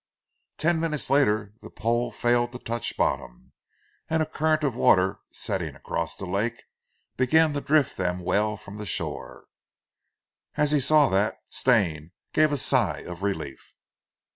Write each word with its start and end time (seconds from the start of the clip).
Ten 0.57 0.79
minutes 0.79 1.11
later 1.11 1.53
the 1.61 1.69
pole 1.69 2.09
failed 2.09 2.53
to 2.53 2.57
touch 2.57 2.97
bottom, 2.97 3.51
and 4.09 4.23
a 4.23 4.25
current 4.25 4.63
of 4.63 4.75
water 4.75 5.19
setting 5.31 5.75
across 5.75 6.15
the 6.15 6.25
lake 6.25 6.63
began 7.17 7.53
to 7.53 7.61
drift 7.61 7.97
them 7.97 8.21
well 8.21 8.57
from 8.57 8.77
the 8.77 8.87
shore. 8.87 9.45
As 10.55 10.71
he 10.71 10.79
saw 10.79 11.07
that, 11.09 11.37
Stane 11.51 12.13
gave 12.33 12.51
a 12.51 12.57
sigh 12.57 13.01
of 13.01 13.21
relief. 13.21 13.75